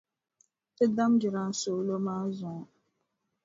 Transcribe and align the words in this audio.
Ti 0.75 0.85
dami 0.95 1.17
jilansooro 1.21 1.95
maa 2.05 2.25
zuŋɔ. 2.37 2.61